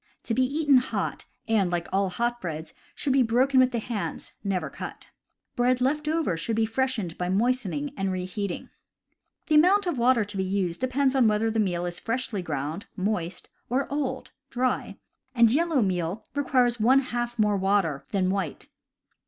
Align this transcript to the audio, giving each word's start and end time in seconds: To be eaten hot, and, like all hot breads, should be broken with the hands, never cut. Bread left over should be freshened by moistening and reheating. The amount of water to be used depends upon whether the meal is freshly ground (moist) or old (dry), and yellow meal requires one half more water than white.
To 0.23 0.33
be 0.33 0.41
eaten 0.41 0.77
hot, 0.77 1.25
and, 1.47 1.69
like 1.69 1.87
all 1.93 2.09
hot 2.09 2.41
breads, 2.41 2.73
should 2.95 3.13
be 3.13 3.21
broken 3.21 3.59
with 3.59 3.69
the 3.71 3.77
hands, 3.77 4.31
never 4.43 4.67
cut. 4.67 5.11
Bread 5.55 5.79
left 5.79 6.07
over 6.07 6.35
should 6.35 6.55
be 6.55 6.65
freshened 6.65 7.19
by 7.19 7.29
moistening 7.29 7.93
and 7.95 8.11
reheating. 8.11 8.71
The 9.45 9.53
amount 9.53 9.85
of 9.85 9.99
water 9.99 10.25
to 10.25 10.37
be 10.37 10.43
used 10.43 10.81
depends 10.81 11.13
upon 11.13 11.27
whether 11.27 11.51
the 11.51 11.59
meal 11.59 11.85
is 11.85 11.99
freshly 11.99 12.41
ground 12.41 12.87
(moist) 12.95 13.49
or 13.69 13.87
old 13.93 14.31
(dry), 14.49 14.97
and 15.35 15.51
yellow 15.53 15.83
meal 15.83 16.25
requires 16.33 16.79
one 16.79 17.01
half 17.01 17.37
more 17.37 17.55
water 17.55 18.03
than 18.09 18.31
white. 18.31 18.69